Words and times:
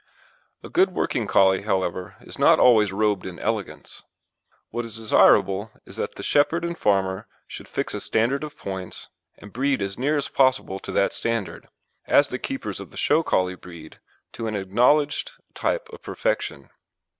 A 0.63 0.69
good 0.69 0.95
working 0.95 1.27
Collie, 1.27 1.61
however, 1.61 2.15
is 2.21 2.39
not 2.39 2.57
always 2.59 2.91
robed 2.91 3.23
in 3.23 3.37
elegance. 3.37 4.01
What 4.71 4.83
is 4.83 4.95
desirable 4.97 5.69
is 5.85 5.97
that 5.97 6.15
the 6.15 6.23
shepherd 6.23 6.65
and 6.65 6.75
farmer 6.75 7.27
should 7.45 7.67
fix 7.67 7.93
a 7.93 7.99
standard 7.99 8.43
of 8.43 8.57
points, 8.57 9.09
and 9.37 9.53
breed 9.53 9.79
as 9.79 9.99
near 9.99 10.17
as 10.17 10.27
possible 10.27 10.79
to 10.79 10.91
that 10.93 11.13
standard, 11.13 11.67
as 12.07 12.29
the 12.29 12.39
keepers 12.39 12.79
of 12.79 12.89
the 12.89 12.97
show 12.97 13.21
Collie 13.21 13.53
breed 13.53 13.99
to 14.31 14.47
an 14.47 14.55
acknowledged 14.55 15.33
type 15.53 15.87
of 15.93 16.01
perfection. 16.01 16.71